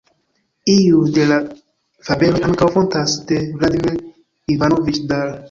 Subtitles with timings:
[0.75, 1.37] Iuj de la
[2.07, 4.01] fabeloj ankaŭ fontas de Vladimir
[4.57, 5.33] Ivanoviĉ Dal.